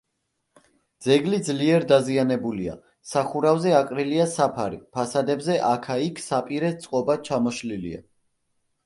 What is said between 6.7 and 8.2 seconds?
წყობა ჩამოშლილია.